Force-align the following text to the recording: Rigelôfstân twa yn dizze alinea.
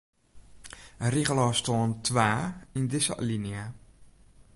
Rigelôfstân 1.13 1.87
twa 2.05 2.29
yn 2.77 2.85
dizze 2.91 3.13
alinea. 3.21 3.65